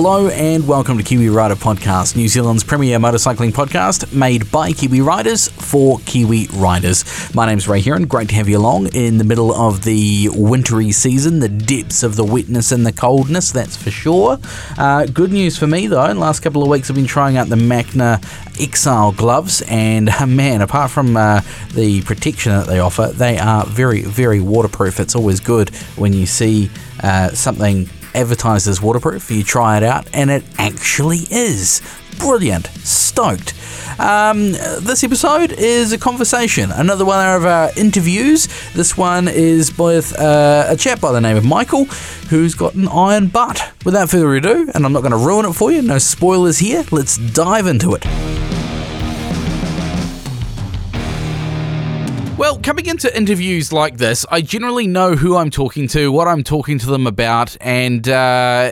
[0.00, 5.00] Hello and welcome to Kiwi Rider Podcast, New Zealand's premier motorcycling podcast made by Kiwi
[5.00, 7.04] Riders for Kiwi Riders.
[7.34, 8.06] My name's Ray Heron.
[8.06, 12.14] Great to have you along in the middle of the wintry season, the depths of
[12.14, 14.38] the wetness and the coldness, that's for sure.
[14.78, 17.56] Uh, good news for me though, last couple of weeks I've been trying out the
[17.56, 18.22] Macna
[18.60, 21.40] Exile gloves, and uh, man, apart from uh,
[21.74, 25.00] the protection that they offer, they are very, very waterproof.
[25.00, 26.70] It's always good when you see
[27.02, 29.30] uh, something advertised as waterproof.
[29.30, 31.80] You try it out, and it actually is.
[32.18, 32.66] Brilliant.
[32.82, 33.54] Stoked.
[34.00, 38.48] Um, this episode is a conversation, another one of our interviews.
[38.72, 41.84] This one is with uh, a chap by the name of Michael,
[42.30, 43.72] who's got an iron butt.
[43.84, 46.84] Without further ado, and I'm not going to ruin it for you, no spoilers here,
[46.90, 48.47] let's dive into it.
[52.48, 56.42] Well, coming into interviews like this, I generally know who I'm talking to, what I'm
[56.42, 58.70] talking to them about, and uh,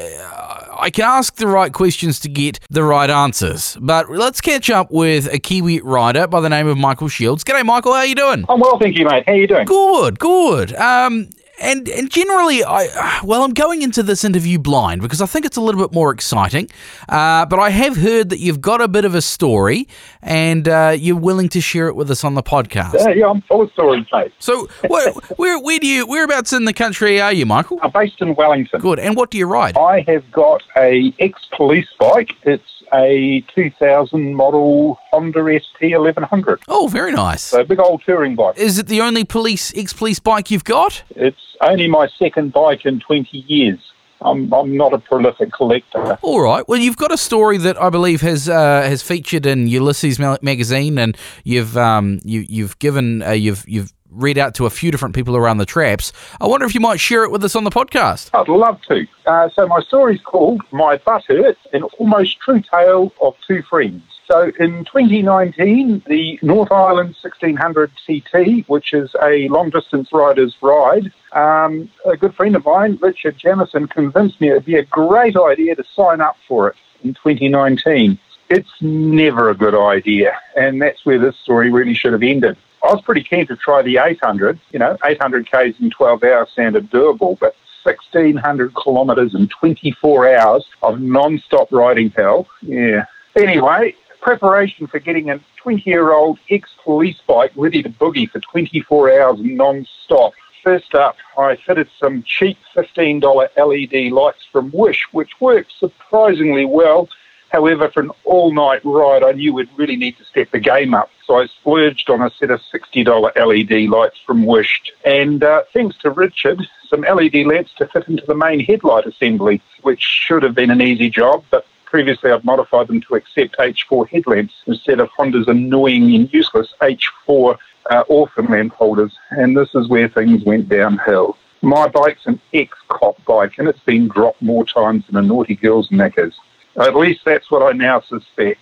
[0.78, 3.76] I can ask the right questions to get the right answers.
[3.78, 7.44] But let's catch up with a Kiwi rider by the name of Michael Shields.
[7.44, 7.92] G'day, Michael.
[7.92, 8.46] How are you doing?
[8.48, 9.24] I'm well, thank you, mate.
[9.26, 9.66] How are you doing?
[9.66, 10.74] Good, good.
[10.76, 11.28] Um,
[11.60, 15.56] and and generally, I well, I'm going into this interview blind because I think it's
[15.56, 16.68] a little bit more exciting.
[17.08, 19.88] Uh, but I have heard that you've got a bit of a story,
[20.22, 22.94] and uh, you're willing to share it with us on the podcast.
[22.94, 24.32] Yeah, yeah I'm full of stories, mate.
[24.38, 27.78] So, where, where where do you whereabouts in the country are you, Michael?
[27.82, 28.80] I'm based in Wellington.
[28.80, 28.98] Good.
[28.98, 29.76] And what do you ride?
[29.76, 32.32] I have got a ex-police bike.
[32.42, 36.62] It's a 2000 model Honda ST 1100.
[36.68, 37.42] Oh, very nice.
[37.42, 38.58] So big old touring bike.
[38.58, 41.02] Is it the only police ex-police bike you've got?
[41.10, 43.78] It's only my second bike in 20 years.
[44.20, 46.18] I'm, I'm not a prolific collector.
[46.22, 46.66] All right.
[46.66, 50.98] Well, you've got a story that I believe has uh, has featured in Ulysses magazine,
[50.98, 55.14] and you've um, you, you've given uh, you've you've read out to a few different
[55.14, 56.12] people around the traps.
[56.40, 58.30] I wonder if you might share it with us on the podcast.
[58.32, 59.06] I'd love to.
[59.26, 64.02] Uh, so my story's called My Butt Hurt, an almost true tale of two friends.
[64.26, 71.12] So in 2019, the North Island 1600 CT, which is a long distance rider's ride,
[71.32, 75.76] um, a good friend of mine, Richard Jamison, convinced me it'd be a great idea
[75.76, 78.18] to sign up for it in 2019.
[78.48, 82.56] It's never a good idea, and that's where this story really should have ended.
[82.86, 84.60] I was pretty keen to try the 800.
[84.70, 90.64] You know, 800 k's in 12 hours sounded doable, but 1,600 kilometres in 24 hours
[90.82, 92.46] of non-stop riding hell.
[92.62, 93.06] Yeah.
[93.36, 100.32] Anyway, preparation for getting a 20-year-old ex-police bike ready to boogie for 24 hours non-stop.
[100.62, 103.22] First up, I fitted some cheap $15
[103.56, 107.08] LED lights from Wish, which worked surprisingly well
[107.56, 110.92] However, for an all night ride, I knew we'd really need to step the game
[110.92, 111.08] up.
[111.24, 114.92] So I splurged on a set of $60 LED lights from Wish.
[115.06, 119.62] And uh, thanks to Richard, some LED lamps to fit into the main headlight assembly,
[119.80, 124.06] which should have been an easy job, but previously I'd modified them to accept H4
[124.06, 127.56] headlamps instead of Honda's annoying and useless H4
[127.88, 129.16] uh, orphan lamp holders.
[129.30, 131.38] And this is where things went downhill.
[131.62, 135.90] My bike's an ex-cop bike, and it's been dropped more times than a naughty girl's
[135.90, 136.38] knickers.
[136.78, 138.60] At least that's what I now suspect.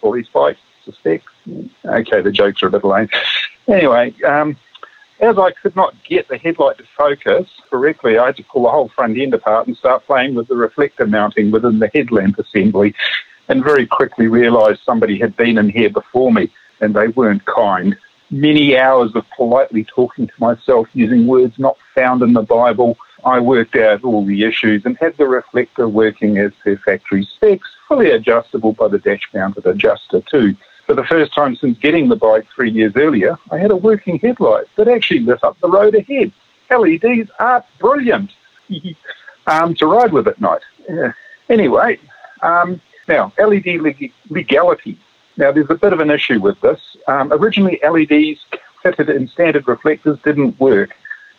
[0.00, 1.24] Police bike, suspect.
[1.84, 3.08] Okay, the jokes are a bit lame.
[3.66, 4.56] Anyway, um,
[5.20, 8.70] as I could not get the headlight to focus correctly, I had to pull the
[8.70, 12.94] whole front end apart and start playing with the reflector mounting within the headlamp assembly,
[13.48, 16.50] and very quickly realised somebody had been in here before me,
[16.80, 17.96] and they weren't kind.
[18.30, 23.40] Many hours of politely talking to myself using words not found in the Bible I
[23.40, 28.10] worked out all the issues and had the reflector working as per factory specs, fully
[28.10, 30.54] adjustable by the dash mounted adjuster too.
[30.86, 34.18] For the first time since getting the bike three years earlier, I had a working
[34.18, 36.32] headlight that actually lit up the road ahead.
[36.70, 38.30] LEDs are brilliant
[39.46, 40.62] um, to ride with at night.
[40.86, 41.12] Yeah.
[41.48, 41.98] Anyway,
[42.42, 44.98] um, now LED leg- legality.
[45.38, 46.80] Now there's a bit of an issue with this.
[47.08, 48.44] Um, originally, LEDs
[48.82, 50.94] fitted in standard reflectors didn't work.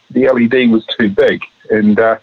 [0.09, 2.17] The LED was too big and uh,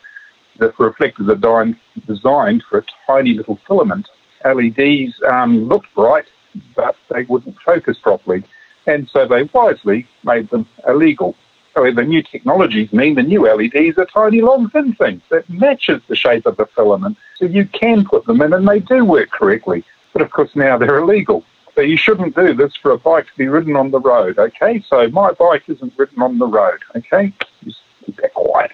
[0.59, 1.75] the reflectors are
[2.07, 4.09] designed for a tiny little filament.
[4.45, 6.27] LEDs um, looked bright,
[6.75, 8.45] but they wouldn't focus properly,
[8.87, 11.37] and so they wisely made them illegal.
[11.75, 16.03] However, the new technologies mean the new LEDs are tiny, long, thin things that matches
[16.07, 19.31] the shape of the filament, so you can put them in and they do work
[19.31, 19.85] correctly.
[20.13, 21.45] But of course, now they're illegal.
[21.75, 24.85] So you shouldn't do this for a bike to be ridden on the road, okay?
[24.87, 27.33] So my bike isn't ridden on the road, okay?
[27.65, 28.73] Just keep that quiet.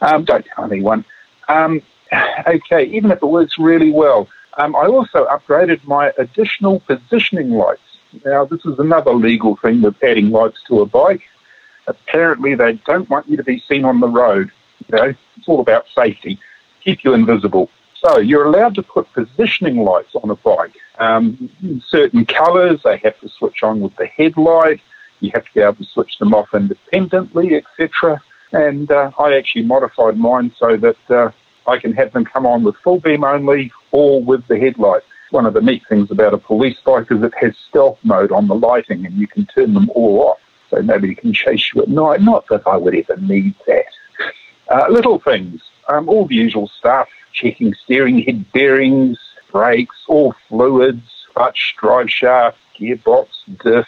[0.00, 1.04] Um, don't tell anyone.
[1.48, 1.82] Um,
[2.46, 4.28] okay, even if it works really well.
[4.58, 7.80] Um, I also upgraded my additional positioning lights.
[8.24, 11.22] Now, this is another legal thing with adding lights to a bike.
[11.86, 14.50] Apparently, they don't want you to be seen on the road.
[14.88, 16.38] You know, it's all about safety.
[16.82, 17.70] Keep you invisible.
[18.02, 20.74] So you're allowed to put positioning lights on a bike.
[20.98, 21.50] Um,
[21.86, 24.80] certain colours, they have to switch on with the headlight.
[25.20, 28.22] You have to be able to switch them off independently, etc.
[28.52, 31.30] And uh, I actually modified mine so that uh,
[31.66, 35.02] I can have them come on with full beam only or with the headlight.
[35.30, 38.46] One of the neat things about a police bike is it has stealth mode on
[38.46, 40.38] the lighting and you can turn them all off
[40.70, 42.20] so nobody can chase you at night.
[42.20, 43.86] Not that I would ever need that.
[44.68, 49.18] Uh, little things, um, all the usual stuff, checking steering head bearings,
[49.52, 53.28] brakes, all fluids, clutch, drive shaft, gearbox,
[53.62, 53.86] diff,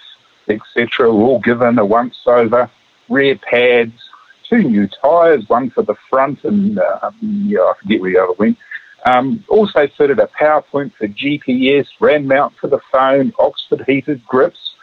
[0.49, 1.11] etc.
[1.11, 2.71] all given a once over.
[3.09, 4.01] Rear pads,
[4.49, 8.33] two new tyres, one for the front and uh, yeah, I forget where the other
[8.39, 8.59] went.
[9.07, 14.25] Um, also fitted a power point for GPS, RAM mount for the phone, Oxford heated
[14.27, 14.75] grips.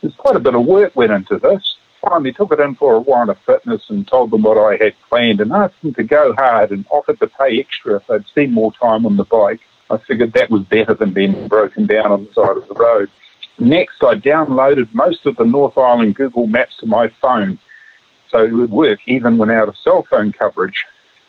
[0.00, 1.76] There's quite a bit of work went into this.
[2.00, 4.94] Finally took it in for a warrant of fitness and told them what I had
[5.08, 8.52] planned and asked them to go hard and offered to pay extra if they'd spend
[8.52, 9.60] more time on the bike.
[9.88, 13.08] I figured that was better than being broken down on the side of the road.
[13.58, 17.58] Next, I downloaded most of the North Island Google Maps to my phone
[18.32, 20.84] so it would work even when out of cell phone coverage,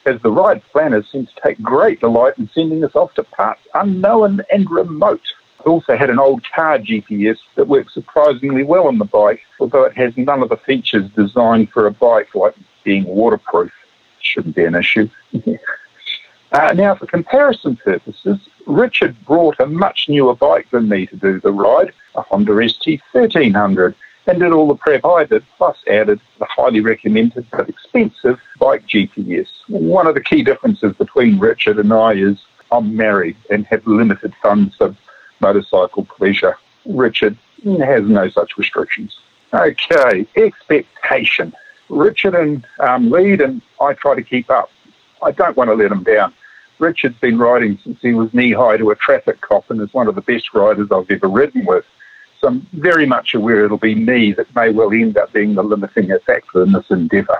[0.05, 3.61] as the ride planners seem to take great delight in sending us off to parts
[3.75, 5.21] unknown and remote.
[5.59, 9.83] I also had an old car GPS that works surprisingly well on the bike, although
[9.83, 13.71] it has none of the features designed for a bike, like being waterproof.
[14.19, 15.09] Shouldn't be an issue.
[16.51, 21.39] uh, now, for comparison purposes, Richard brought a much newer bike than me to do
[21.39, 23.95] the ride, a Honda ST 1300
[24.27, 28.87] and did all the prep I did, plus added the highly recommended but expensive bike
[28.87, 29.47] GPS.
[29.67, 32.37] One of the key differences between Richard and I is
[32.71, 34.95] I'm married and have limited funds for
[35.39, 36.57] motorcycle pleasure.
[36.85, 39.17] Richard has no such restrictions.
[39.53, 41.53] Okay, expectation.
[41.89, 44.71] Richard and um, lead, and I try to keep up.
[45.21, 46.33] I don't want to let him down.
[46.79, 50.07] Richard's been riding since he was knee high to a traffic cop and is one
[50.07, 51.85] of the best riders I've ever ridden with.
[52.43, 56.09] I'm very much aware it'll be me that may well end up being the limiting
[56.25, 57.39] factor in this endeavour.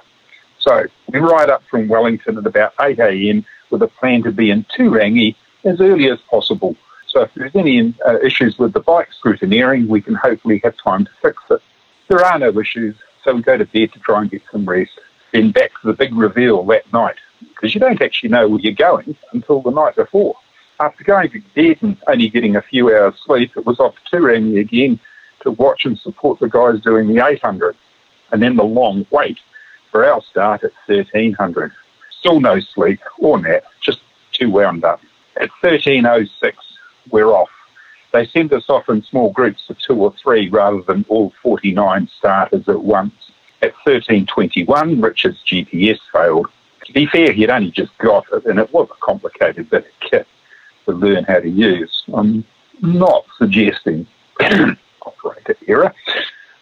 [0.59, 3.45] So we ride up from Wellington at about 8 a.m.
[3.69, 5.35] with a plan to be in Turangi
[5.65, 6.75] as early as possible.
[7.07, 11.05] So if there's any uh, issues with the bike scrutineering, we can hopefully have time
[11.05, 11.61] to fix it.
[12.07, 14.91] There are no issues, so we go to bed to try and get some rest.
[15.31, 18.73] Then back to the big reveal that night, because you don't actually know where you're
[18.73, 20.35] going until the night before.
[20.83, 24.17] After going to bed and only getting a few hours sleep, it was off to
[24.17, 24.99] Turangi again
[25.43, 27.77] to watch and support the guys doing the 800
[28.33, 29.39] and then the long wait
[29.89, 31.71] for our start at 1300.
[32.19, 34.01] Still no sleep or nap, just
[34.33, 34.99] too wound up.
[35.37, 36.57] At 1306,
[37.11, 37.49] we're off.
[38.11, 42.09] They send us off in small groups of two or three rather than all 49
[42.17, 43.31] starters at once.
[43.61, 46.47] At 1321, Richard's GPS failed.
[46.83, 50.09] To be fair, he'd only just got it, and it was a complicated bit of
[50.09, 50.27] kit
[50.85, 52.03] to learn how to use.
[52.13, 52.45] I'm
[52.81, 54.07] not suggesting
[55.05, 55.93] operator error.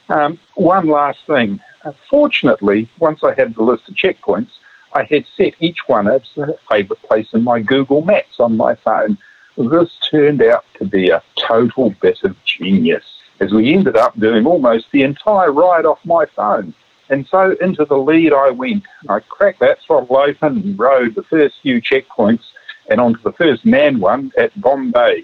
[0.10, 1.60] Um, one last thing.
[1.84, 4.52] Uh, fortunately, once I had the list of checkpoints,
[4.94, 8.76] I had set each one as a favourite place in my Google Maps on my
[8.76, 9.18] phone.
[9.58, 13.04] This turned out to be a total bit of genius,
[13.40, 16.74] as we ended up doing almost the entire ride off my phone.
[17.10, 18.84] And so into the lead I went.
[19.10, 22.44] I cracked that throttle open and rode the first few checkpoints
[22.90, 25.24] and onto the first man one at Bombay.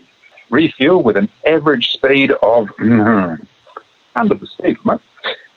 [0.50, 3.40] Refuel with an average speed of under
[4.16, 5.02] the speed limit.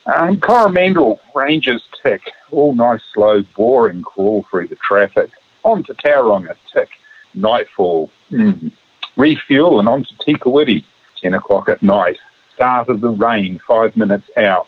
[0.07, 5.31] Um, Coromandel Ranges tick, all nice, slow, boring crawl through the traffic.
[5.63, 6.89] On to Tauranga tick,
[7.35, 8.11] nightfall.
[8.31, 8.73] Mm.
[9.17, 10.85] Refuel and on to Te Kuiti,
[11.21, 12.19] 10 o'clock at night.
[12.55, 14.67] Start of the rain, five minutes out.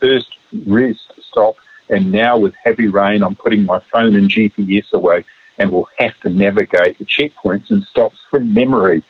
[0.00, 0.36] First
[0.66, 1.56] rest stop,
[1.88, 5.24] and now with heavy rain, I'm putting my phone and GPS away
[5.62, 9.04] and will have to navigate the checkpoints and stops from memory.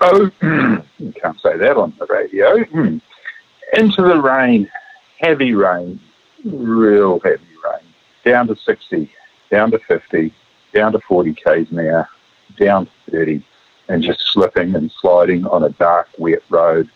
[0.00, 0.30] Oh,
[0.98, 2.64] you can't say that on the radio.
[2.64, 2.98] Hmm.
[3.74, 4.70] Into the rain,
[5.18, 6.00] heavy rain,
[6.42, 7.84] real heavy rain,
[8.24, 9.12] down to 60,
[9.50, 10.32] down to 50,
[10.72, 12.08] down to 40 k's an hour,
[12.58, 13.44] down to 30,
[13.88, 16.88] and just slipping and sliding on a dark, wet road.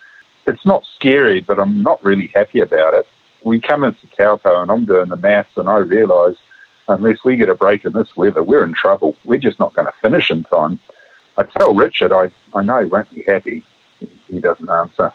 [0.46, 3.06] It's not scary, but I'm not really happy about it.
[3.44, 6.38] We come into Taupo and I'm doing the maths and I realise
[6.88, 9.16] unless we get a break in this weather, we're in trouble.
[9.24, 10.78] We're just not going to finish in time.
[11.36, 13.64] I tell Richard, I, I know he won't be happy.
[14.28, 15.12] He doesn't answer.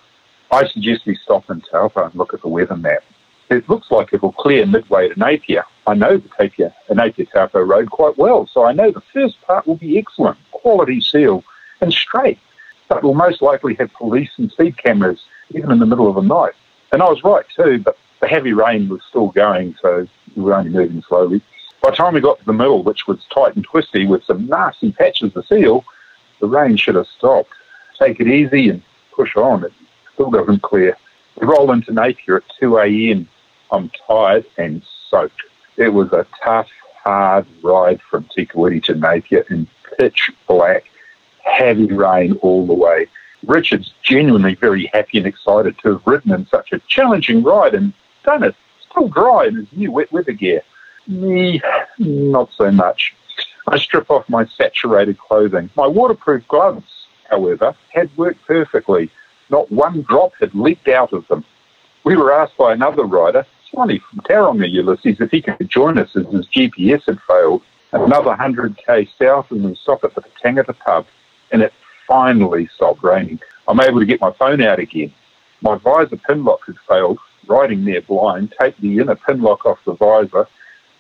[0.52, 3.04] I suggest we stop in Taupo and look at the weather map.
[3.50, 5.64] It looks like it will clear midway to Napier.
[5.88, 9.42] I know the Napier, the Napier Taupo road quite well, so I know the first
[9.42, 11.44] part will be excellent, quality seal,
[11.82, 12.40] and straight.
[12.88, 16.22] But we'll most likely have police and speed cameras, even in the middle of the
[16.22, 16.54] night.
[16.92, 20.56] And I was right too, but the heavy rain was still going, so we were
[20.56, 21.42] only moving slowly.
[21.82, 24.48] By the time we got to the middle, which was tight and twisty with some
[24.48, 25.86] nasty patches of seal,
[26.42, 27.52] the rain should have stopped.
[27.98, 28.82] Take it easy and
[29.16, 29.64] push on.
[29.64, 29.74] It
[30.14, 30.98] still doesn't clear.
[31.40, 33.30] We roll into Napier at 2 a.m.
[33.72, 35.42] I'm tired and soaked.
[35.78, 36.68] It was a tough,
[37.04, 39.68] hard ride from Te Kuiti to Napier in
[39.98, 40.84] pitch black,
[41.44, 43.08] heavy rain all the way.
[43.46, 47.94] Richard's genuinely very happy and excited to have ridden in such a challenging ride and
[48.26, 48.56] done it
[48.90, 50.62] still dry in his new wet weather gear.
[51.10, 51.60] Me,
[51.98, 53.16] not so much.
[53.68, 55.72] I strip off my saturated clothing.
[55.76, 56.86] My waterproof gloves,
[57.28, 59.10] however, had worked perfectly.
[59.50, 61.44] Not one drop had leaked out of them.
[62.04, 66.16] We were asked by another rider, Swanee from Tauranga, Ulysses, if he could join us
[66.16, 67.64] as his GPS had failed.
[67.92, 71.08] Another 100k south and then stop at the Tangata pub,
[71.52, 71.74] and it
[72.08, 73.40] finally stopped raining.
[73.68, 75.12] I'm able to get my phone out again.
[75.62, 79.80] My visor pin lock had failed, riding there blind, take the inner pin lock off
[79.86, 80.48] the visor,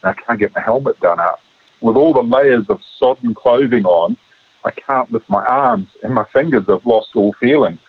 [0.03, 1.41] I can't get my helmet done up.
[1.81, 4.17] With all the layers of sodden clothing on,
[4.65, 7.79] I can't lift my arms, and my fingers have lost all feeling.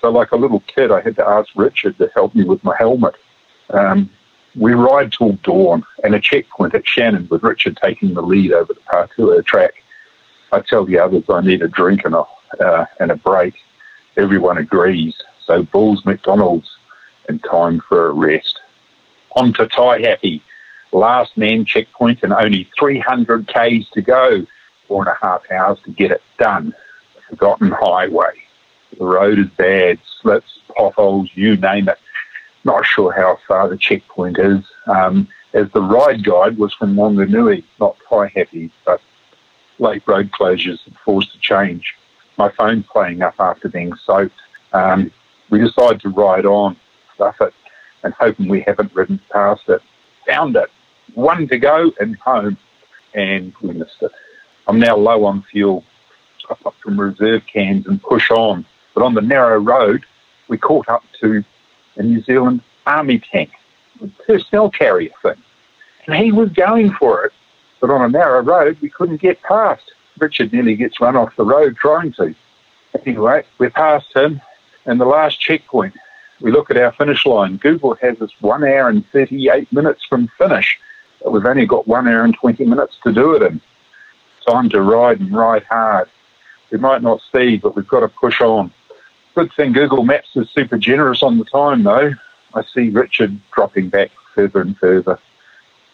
[0.00, 2.76] So, like a little kid, I had to ask Richard to help me with my
[2.76, 3.14] helmet.
[3.70, 4.10] Um,
[4.56, 8.74] we ride till dawn, and a checkpoint at Shannon with Richard taking the lead over
[8.74, 9.74] the Pakua track.
[10.52, 12.24] I tell the others I need a drink and a,
[12.60, 13.54] uh, and a break.
[14.16, 15.14] Everyone agrees.
[15.44, 16.76] So Bulls McDonald's
[17.28, 18.60] and time for a rest.
[19.36, 20.42] On to Taihape.
[20.92, 24.46] Last man checkpoint and only 300 Ks to go.
[24.88, 26.74] Four and a half hours to get it done.
[27.28, 28.32] Forgotten highway.
[28.98, 31.98] The road is bad, slips, potholes, you name it.
[32.64, 34.64] Not sure how far the checkpoint is.
[34.86, 39.00] Um, as the ride guide was from Wanganui, not Taihape, but
[39.78, 41.94] late road closures forced a change.
[42.36, 44.34] My phone's playing up after being soaked.
[44.72, 45.10] Um,
[45.50, 46.76] we decided to ride on,
[47.14, 47.54] stuff it,
[48.02, 49.82] and hoping we haven't ridden past it.
[50.26, 50.70] Found it.
[51.14, 52.56] One to go and home,
[53.14, 54.12] and we missed it.
[54.66, 55.84] I'm now low on fuel.
[56.46, 58.64] Top up from reserve cans and push on.
[58.94, 60.04] But on the narrow road,
[60.48, 61.44] we caught up to
[61.96, 63.50] a New Zealand army tank,
[64.02, 65.42] a personnel carrier thing.
[66.06, 67.32] And he was going for it.
[67.80, 69.92] But on a narrow road, we couldn't get past.
[70.18, 72.34] Richard nearly gets run off the road trying to.
[73.06, 74.40] Anyway, we're past him,
[74.84, 75.94] and the last checkpoint,
[76.40, 77.56] we look at our finish line.
[77.56, 80.78] Google has us one hour and 38 minutes from finish,
[81.26, 83.60] we've only got one hour and 20 minutes to do it in.
[84.48, 86.08] Time to ride and ride hard.
[86.70, 88.72] We might not see, but we've got to push on.
[89.34, 92.12] Good thing Google Maps is super generous on the time, though.
[92.54, 95.18] I see Richard dropping back further and further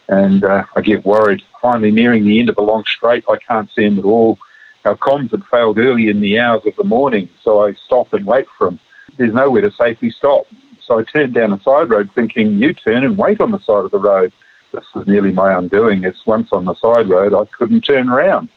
[0.08, 1.42] and uh, I get worried.
[1.60, 4.38] Finally, nearing the end of a long straight, I can't see him at all.
[4.84, 8.24] Our comms had failed early in the hours of the morning, so I stop and
[8.24, 8.78] wait for him.
[9.16, 10.46] There's nowhere to safely stop.
[10.80, 13.84] So I turned down a side road thinking, you turn and wait on the side
[13.84, 14.32] of the road.
[14.72, 16.04] This was nearly my undoing.
[16.04, 18.48] It's once on the side road, I couldn't turn around.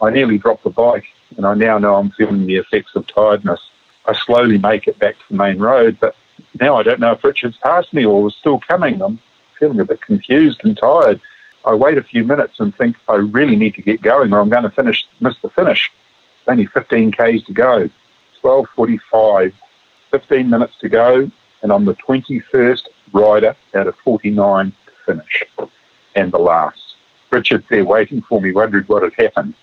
[0.00, 1.06] I nearly dropped the bike,
[1.36, 3.60] and I now know I'm feeling the effects of tiredness.
[4.06, 6.16] I slowly make it back to the main road, but
[6.60, 9.00] now I don't know if Richard's passed me or was still coming.
[9.00, 9.20] I'm
[9.58, 11.20] feeling a bit confused and tired.
[11.64, 14.50] I wait a few minutes and think I really need to get going or I'm
[14.50, 15.90] going to finish miss the finish.
[16.48, 17.88] Only 15 k's to go.
[18.42, 19.52] 12:45,
[20.10, 21.30] 15 minutes to go,
[21.62, 25.44] and I'm the 21st rider out of 49 to finish,
[26.14, 26.96] and the last.
[27.30, 29.54] Richard's there waiting for me, wondering what had happened.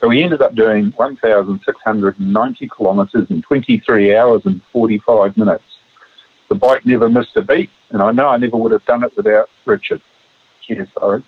[0.00, 5.64] So we ended up doing 1,690 kilometres in 23 hours and 45 minutes.
[6.48, 9.16] The bike never missed a beat, and I know I never would have done it
[9.16, 10.00] without Richard.
[10.62, 11.22] Cheers, sorry.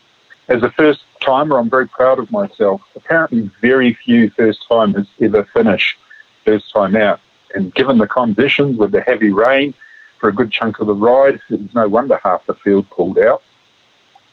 [0.49, 2.81] As a first timer, I'm very proud of myself.
[2.97, 5.97] Apparently, very few first timers ever finish
[6.45, 7.21] first time out.
[7.55, 9.75] And given the conditions with the heavy rain
[10.19, 13.43] for a good chunk of the ride, it's no wonder half the field pulled out.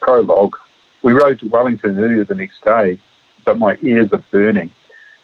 [0.00, 0.56] Prologue.
[1.02, 3.00] We rode to Wellington earlier the next day,
[3.44, 4.70] but my ears are burning.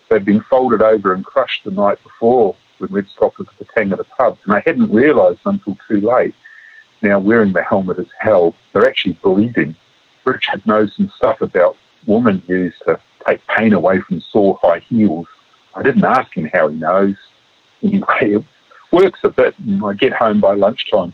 [0.08, 4.06] They'd been folded over and crushed the night before when we'd stopped at the Tangata
[4.16, 6.34] pub, and I hadn't realised until too late.
[7.02, 8.54] Now, wearing the helmet is hell.
[8.72, 9.76] They're actually bleeding.
[10.24, 11.76] Richard knows some stuff about
[12.06, 15.26] women used to take pain away from sore high heels.
[15.74, 17.16] I didn't ask him how he knows.
[17.82, 18.44] Anyway, it
[18.92, 21.12] works a bit, and I get home by lunchtime.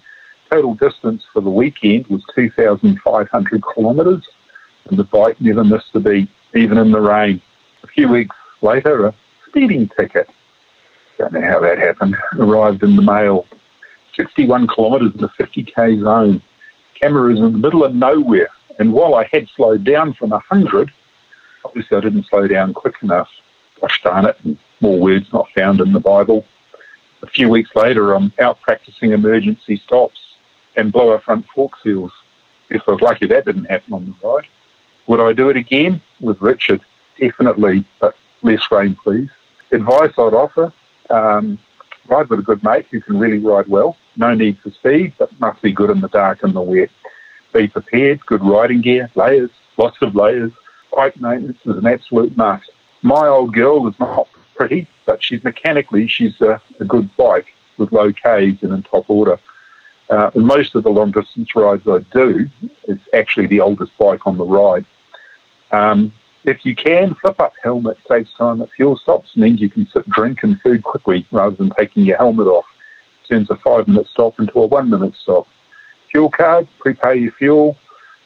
[0.50, 4.24] Total distance for the weekend was 2,500 kilometres,
[4.86, 7.40] and the bike never missed a beat, even in the rain.
[7.84, 9.14] A few weeks later, a
[9.46, 10.28] speeding ticket
[11.20, 12.16] don't know how that happened.
[12.38, 13.46] Arrived in the mail.
[14.16, 16.42] 61 kilometres in a 50k zone.
[17.00, 18.48] Camera is in the middle of nowhere.
[18.78, 20.90] And while I had slowed down from 100,
[21.64, 23.28] obviously I didn't slow down quick enough.
[23.80, 26.44] Gosh darn it, and more words not found in the Bible.
[27.22, 30.18] A few weeks later, I'm out practicing emergency stops
[30.76, 32.12] and blow our front fork seals.
[32.68, 34.46] If I was lucky that didn't happen on the ride.
[35.06, 36.00] Would I do it again?
[36.20, 36.80] With Richard,
[37.18, 39.30] definitely, but less rain, please.
[39.72, 40.72] Advice I'd offer
[41.10, 41.58] um,
[42.08, 43.96] ride with a good mate who can really ride well.
[44.16, 46.90] No need for speed, but must be good in the dark and the wet.
[47.52, 50.52] Be prepared, good riding gear, layers, lots of layers.
[50.92, 52.70] Bike maintenance is an absolute must.
[53.02, 57.46] My old girl is not pretty, but she's mechanically, she's a, a good bike
[57.78, 59.38] with low Ks and in top order.
[60.10, 62.50] Uh, most of the long distance rides I do,
[62.84, 64.84] it's actually the oldest bike on the ride.
[65.70, 66.12] Um,
[66.44, 70.08] if you can, flip up helmet saves time at fuel stops, means you can sit,
[70.08, 72.64] drink and food quickly rather than taking your helmet off.
[73.28, 75.46] Turns a five minute stop into a one minute stop.
[76.10, 77.76] Fuel card, prepay your fuel.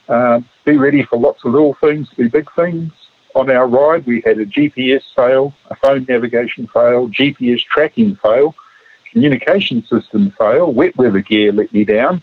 [0.09, 2.93] Uh, be ready for lots of little things be big things.
[3.35, 8.55] On our ride, we had a GPS fail, a phone navigation fail, GPS tracking fail,
[9.15, 12.21] communication system fail, wet weather gear let me down.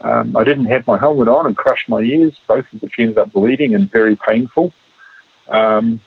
[0.00, 3.18] Um, I didn't have my helmet on and crushed my ears, both of which ended
[3.18, 4.72] up bleeding and very painful.
[5.48, 6.00] Um,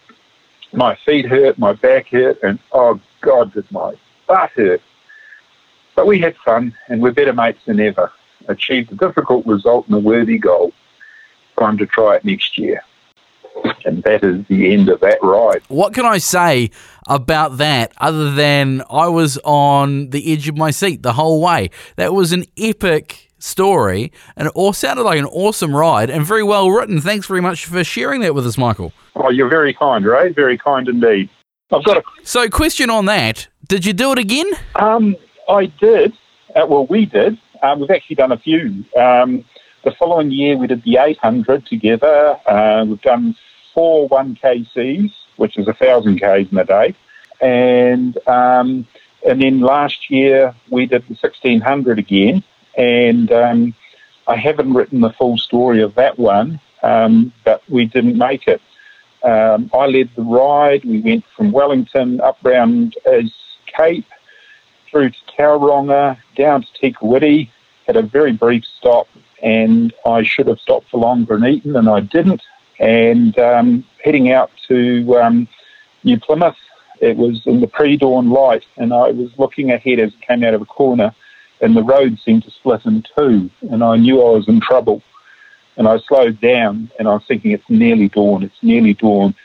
[0.74, 3.94] my feet hurt, my back hurt, and oh God, did my
[4.28, 4.82] butt hurt.
[5.96, 8.12] But we had fun, and we're better mates than ever.
[8.48, 10.74] Achieved a difficult result and a worthy goal.
[11.58, 12.84] Time to try it next year.
[13.86, 15.62] And that is the end of that ride.
[15.68, 16.72] What can I say
[17.08, 21.70] about that other than I was on the edge of my seat the whole way?
[21.96, 26.44] That was an epic story and it all sounded like an awesome ride and very
[26.44, 27.00] well written.
[27.00, 28.92] Thanks very much for sharing that with us, Michael.
[29.16, 30.34] Oh, you're very kind, Ray.
[30.34, 31.30] Very kind indeed.
[31.72, 32.04] I've got a.
[32.24, 34.52] So, question on that: Did you do it again?
[34.76, 35.16] Um,
[35.50, 36.14] I did.
[36.56, 37.40] Uh, well, we did.
[37.64, 38.86] Um, we've actually done a few.
[38.98, 39.44] Um,
[39.84, 42.40] the following year, we did the 800 together.
[42.46, 43.36] Uh, we've done
[43.76, 46.96] four 1KCs, which is a thousand k's in a day,
[47.40, 48.88] and um,
[49.28, 52.44] and then last year we did the 1600 again.
[52.78, 53.74] And um,
[54.28, 58.62] I haven't written the full story of that one, um, but we didn't make it.
[59.24, 60.86] Um, I led the ride.
[60.86, 63.32] We went from Wellington up round as
[63.66, 64.06] Cape,
[64.90, 67.50] through to Tauranga, down to Te Kuiti,
[67.88, 69.08] had a very brief stop,
[69.42, 72.42] and I should have stopped for longer and eaten, and I didn't.
[72.80, 75.48] And um, heading out to um,
[76.04, 76.58] New Plymouth,
[77.02, 80.54] it was in the pre-dawn light, and I was looking ahead as it came out
[80.54, 81.14] of a corner,
[81.62, 85.02] and the road seemed to split in two, and I knew I was in trouble.
[85.78, 89.36] And I slowed down and I was thinking, it's nearly dawn, it's nearly dawn.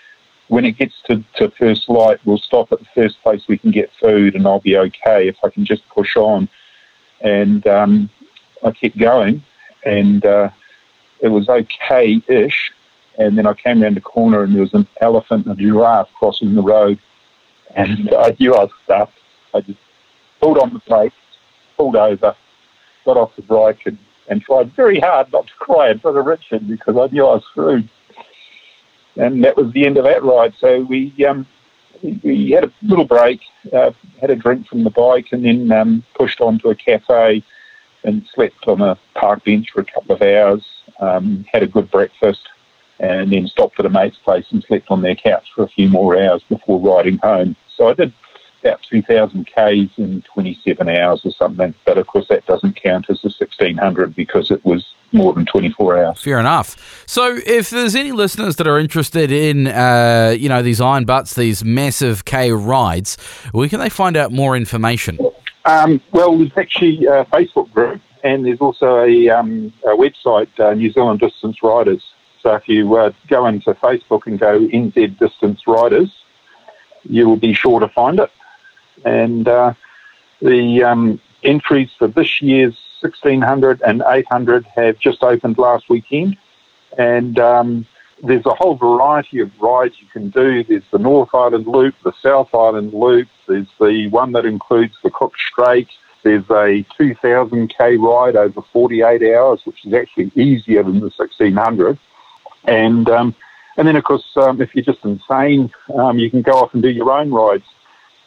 [0.48, 3.70] When it gets to, to first light, we'll stop at the first place we can
[3.70, 6.48] get food and I'll be okay if I can just push on.
[7.20, 8.10] And um,
[8.62, 9.42] I kept going
[9.84, 10.50] and uh,
[11.20, 12.72] it was okay ish.
[13.20, 16.08] And then I came around the corner and there was an elephant and a giraffe
[16.18, 16.98] crossing the road.
[17.76, 19.12] And I knew I was stuffed.
[19.54, 19.78] I just
[20.40, 21.12] pulled on the brake,
[21.76, 22.34] pulled over,
[23.04, 26.24] got off the bike and and tried very hard not to cry in front of
[26.24, 27.88] Richard because I knew I was screwed.
[29.16, 30.54] And that was the end of that ride.
[30.60, 31.46] So we um,
[32.02, 33.40] we, had a little break,
[33.72, 37.42] uh, had a drink from the bike, and then um, pushed on to a cafe
[38.04, 40.64] and slept on a park bench for a couple of hours.
[41.00, 42.48] Um, had a good breakfast,
[43.00, 45.88] and then stopped at a mate's place and slept on their couch for a few
[45.88, 47.56] more hours before riding home.
[47.76, 48.12] So I did
[48.62, 51.74] about 2,000 Ks in 27 hours or something.
[51.84, 56.04] But of course, that doesn't count as the 1,600 because it was more than 24
[56.04, 56.22] hours.
[56.22, 57.04] Fair enough.
[57.06, 61.34] So, if there's any listeners that are interested in, uh, you know, these iron butts,
[61.34, 63.16] these massive K rides,
[63.52, 65.18] where can they find out more information?
[65.64, 70.74] Um, well, there's actually a Facebook group, and there's also a, um, a website, uh,
[70.74, 72.02] New Zealand Distance Riders.
[72.42, 76.10] So, if you uh, go into Facebook and go NZ Distance Riders,
[77.04, 78.30] you will be sure to find it
[79.04, 79.74] and uh,
[80.40, 86.36] the um, entries for this year's 1600 and 800 have just opened last weekend,
[86.98, 87.86] and um,
[88.22, 90.62] there's a whole variety of rides you can do.
[90.64, 93.28] There's the North Island Loop, the South Island Loop.
[93.48, 95.88] There's the one that includes the Cook Strait.
[96.22, 101.98] There's a 2,000k ride over 48 hours, which is actually easier than the 1600.
[102.64, 103.34] And um,
[103.76, 106.82] and then, of course, um, if you're just insane, um, you can go off and
[106.82, 107.64] do your own rides.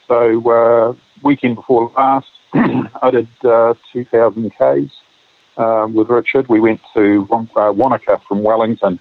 [0.07, 4.91] So uh, weekend before last, I did uh, 2,000 Ks
[5.57, 6.47] um, with Richard.
[6.47, 8.99] We went to uh, Wanaka from Wellington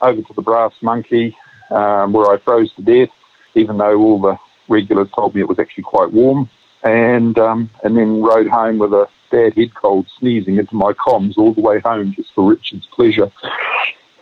[0.00, 1.36] over to the Brass Monkey,
[1.70, 3.14] um, where I froze to death,
[3.54, 4.38] even though all the
[4.68, 6.48] regulars told me it was actually quite warm.
[6.82, 11.36] And um, and then rode home with a bad head cold, sneezing into my comms
[11.36, 13.30] all the way home just for Richard's pleasure.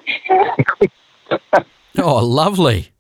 [1.99, 2.91] oh, lovely.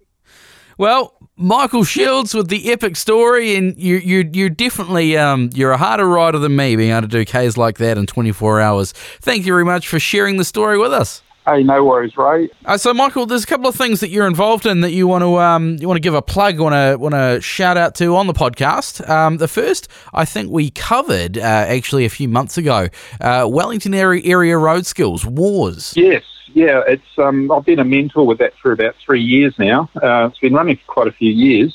[0.77, 5.77] Well, Michael Shields with the epic story, and you you you definitely um you're a
[5.77, 8.93] harder rider than me, being able to do Ks like that in 24 hours.
[9.21, 11.23] Thank you very much for sharing the story with us.
[11.49, 12.51] Hey, no worries, Ray.
[12.67, 15.23] Uh, so, Michael, there's a couple of things that you're involved in that you want
[15.23, 18.17] to um, you want to give a plug, want to want to shout out to
[18.17, 19.09] on the podcast.
[19.09, 22.89] Um, the first, I think we covered uh, actually a few months ago,
[23.23, 25.95] uh, Wellington area, area road skills WARS.
[25.97, 29.89] Yes, yeah, it's um, I've been a mentor with that for about three years now.
[30.03, 31.75] Uh, it's been running for quite a few years.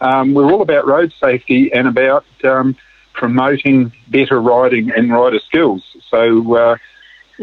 [0.00, 2.76] Um, we're all about road safety and about um,
[3.12, 5.84] promoting better riding and rider skills.
[6.08, 6.76] So uh,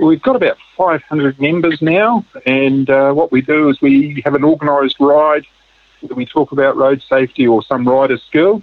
[0.02, 4.44] We've got about 500 members now, and uh, what we do is we have an
[4.44, 5.46] organised ride
[6.02, 8.62] we talk about road safety or some rider skill.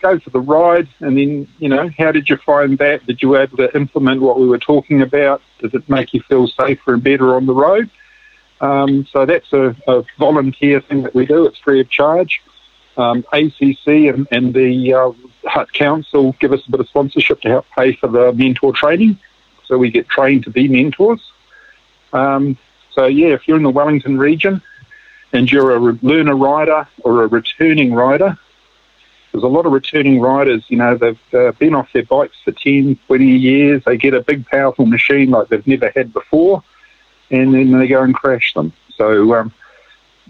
[0.00, 3.06] Go for the ride, and then, you know, how did you find that?
[3.06, 5.42] Did you able to implement what we were talking about?
[5.58, 7.90] Did it make you feel safer and better on the road?
[8.62, 11.46] Um, so that's a, a, volunteer thing that we do.
[11.46, 12.40] It's free of charge.
[12.96, 15.12] Um, ACC and, and the uh,
[15.44, 19.18] Hutt Council give us a bit of sponsorship to help pay for the mentor training
[19.70, 21.20] so we get trained to be mentors.
[22.12, 22.58] Um,
[22.92, 24.60] so yeah, if you're in the Wellington region
[25.32, 28.36] and you're a learner rider or a returning rider,
[29.30, 32.50] there's a lot of returning riders, you know, they've uh, been off their bikes for
[32.50, 33.84] 10, 20 years.
[33.84, 36.64] They get a big, powerful machine like they've never had before,
[37.30, 38.72] and then they go and crash them.
[38.96, 39.52] So um,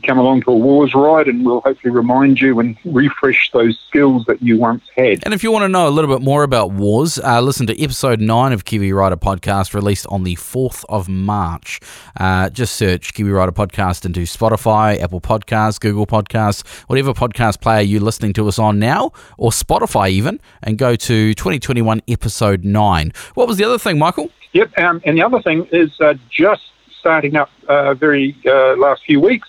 [0.02, 4.24] come along to a WARS ride and we'll hopefully remind you and refresh those skills
[4.26, 5.24] that you once had.
[5.24, 7.82] And if you want to know a little bit more about WARS, uh, listen to
[7.82, 11.80] episode 9 of Kiwi Rider Podcast released on the 4th of March.
[12.18, 17.80] Uh, just search Kiwi Rider Podcast into Spotify, Apple Podcasts, Google Podcasts, whatever podcast player
[17.80, 23.12] you're listening to us on now, or Spotify even, and go to 2021 episode 9.
[23.34, 24.30] What was the other thing, Michael?
[24.52, 26.62] Yep, um, and the other thing is uh, just
[26.98, 29.48] starting up uh, very uh, last few weeks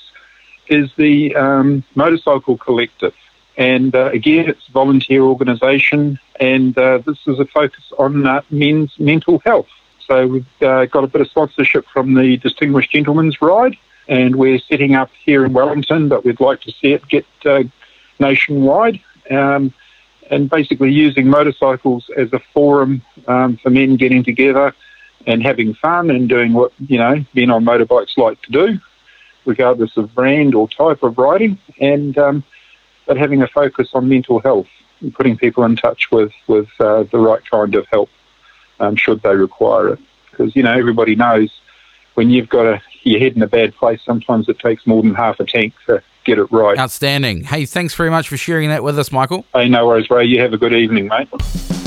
[0.71, 3.13] is the um, Motorcycle Collective.
[3.57, 8.41] And uh, again, it's a volunteer organisation, and uh, this is a focus on uh,
[8.49, 9.67] men's mental health.
[10.07, 14.59] So we've uh, got a bit of sponsorship from the Distinguished Gentleman's Ride, and we're
[14.59, 17.63] setting up here in Wellington, but we'd like to see it get uh,
[18.19, 19.01] nationwide.
[19.29, 19.73] Um,
[20.29, 24.73] and basically using motorcycles as a forum um, for men getting together
[25.27, 28.79] and having fun and doing what you know men on motorbikes like to do
[29.45, 32.43] regardless of brand or type of writing, and um,
[33.05, 34.67] but having a focus on mental health
[35.01, 38.09] and putting people in touch with with uh, the right kind of help
[38.79, 39.99] um, should they require it.
[40.29, 41.61] Because you know everybody knows
[42.15, 45.15] when you've got a, your head in a bad place, sometimes it takes more than
[45.15, 46.77] half a tank to get it right.
[46.77, 47.43] Outstanding.
[47.43, 49.45] Hey, thanks very much for sharing that with us, Michael.
[49.53, 50.25] Hey, no worries, Ray.
[50.25, 51.80] You have a good evening, mate.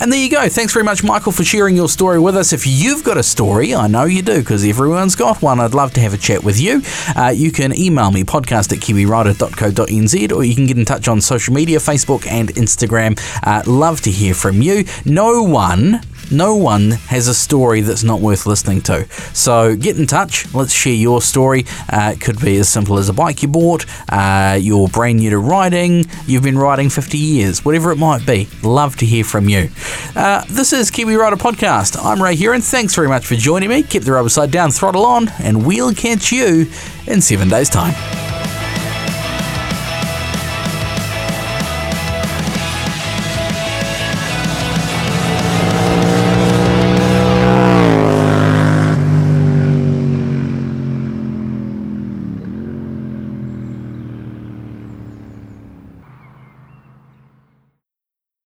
[0.00, 0.48] And there you go.
[0.48, 2.52] Thanks very much, Michael, for sharing your story with us.
[2.52, 5.58] If you've got a story, I know you do because everyone's got one.
[5.58, 6.82] I'd love to have a chat with you.
[7.16, 11.20] Uh, you can email me, podcast at kiwirider.co.nz, or you can get in touch on
[11.20, 13.18] social media, Facebook and Instagram.
[13.42, 14.84] Uh, love to hear from you.
[15.04, 16.00] No one
[16.30, 19.06] no one has a story that's not worth listening to.
[19.34, 20.52] So get in touch.
[20.54, 21.64] Let's share your story.
[21.88, 25.30] Uh, it could be as simple as a bike you bought, uh, you're brand new
[25.30, 28.48] to riding, you've been riding 50 years, whatever it might be.
[28.62, 29.70] Love to hear from you.
[30.14, 32.02] Uh, this is Kiwi Rider Podcast.
[32.02, 32.60] I'm Ray Huron.
[32.60, 33.82] Thanks very much for joining me.
[33.82, 36.70] Keep the rubber side down, throttle on, and we'll catch you
[37.06, 38.37] in seven days' time.